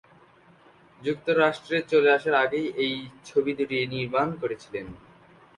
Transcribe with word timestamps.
যুক্তরাষ্ট্রে 1.01 1.77
চলে 1.91 2.09
আসার 2.17 2.35
আগেই 2.43 2.67
এই 2.83 2.93
ছবি 3.25 3.51
দুটি 3.57 3.77
নির্মাণ 3.93 4.27
করেছিলেন। 4.41 4.85